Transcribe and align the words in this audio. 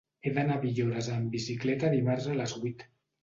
He 0.27 0.31
d'anar 0.35 0.55
a 0.59 0.61
Villores 0.63 1.09
amb 1.17 1.29
bicicleta 1.35 1.91
dimarts 1.97 2.27
a 2.33 2.39
les 2.41 2.57
vuit. 2.63 2.85